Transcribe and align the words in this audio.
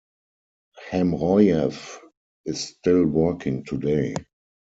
Hamroyev 0.89 1.99
is 2.45 2.59
still 2.69 3.05
working 3.05 3.63
today. 3.63 4.15